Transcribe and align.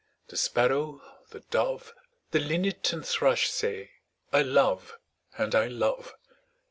The 0.29 0.35
Sparrow, 0.35 0.99
the 1.29 1.41
Dove, 1.51 1.93
The 2.31 2.39
Linnet 2.39 2.91
and 2.91 3.05
Thrush 3.05 3.49
say, 3.51 3.91
'I 4.33 4.41
love 4.41 4.97
and 5.37 5.53
I 5.53 5.67
love!' 5.67 6.15